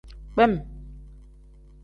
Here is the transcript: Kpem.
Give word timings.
Kpem. 0.33 0.53